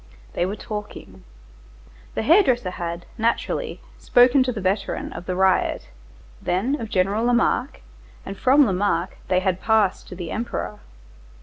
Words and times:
They 0.33 0.47
were 0.47 0.55
talking. 0.55 1.25
The 2.15 2.23
hair 2.23 2.41
dresser 2.41 2.71
had, 2.71 3.05
naturally, 3.19 3.81
spoken 3.99 4.41
to 4.41 4.51
the 4.51 4.59
veteran 4.59 5.13
of 5.13 5.27
the 5.27 5.35
riot, 5.35 5.89
then 6.41 6.81
of 6.81 6.89
General 6.89 7.25
Lamarque, 7.25 7.81
and 8.25 8.35
from 8.35 8.65
Lamarque 8.65 9.17
they 9.27 9.41
had 9.41 9.61
passed 9.61 10.07
to 10.07 10.15
the 10.15 10.31
Emperor. 10.31 10.79